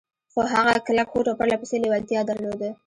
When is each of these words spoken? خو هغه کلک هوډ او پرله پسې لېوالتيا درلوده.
خو 0.31 0.39
هغه 0.53 0.73
کلک 0.87 1.07
هوډ 1.11 1.25
او 1.29 1.37
پرله 1.39 1.55
پسې 1.61 1.75
لېوالتيا 1.83 2.21
درلوده. 2.29 2.69